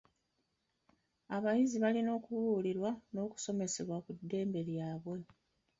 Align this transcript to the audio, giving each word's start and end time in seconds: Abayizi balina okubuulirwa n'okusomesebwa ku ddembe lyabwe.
Abayizi 1.35 1.77
balina 1.83 2.09
okubuulirwa 2.17 2.91
n'okusomesebwa 3.13 3.97
ku 4.05 4.11
ddembe 4.17 4.59
lyabwe. 4.69 5.19